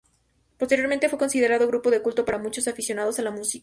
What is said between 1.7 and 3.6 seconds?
de culto para muchos aficionados a la música.